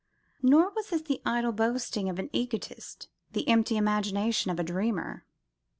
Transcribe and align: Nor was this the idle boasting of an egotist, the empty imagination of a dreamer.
Nor 0.41 0.71
was 0.75 0.89
this 0.89 1.03
the 1.03 1.21
idle 1.27 1.51
boasting 1.51 2.09
of 2.09 2.17
an 2.17 2.31
egotist, 2.33 3.07
the 3.33 3.47
empty 3.47 3.77
imagination 3.77 4.49
of 4.49 4.59
a 4.59 4.63
dreamer. 4.63 5.27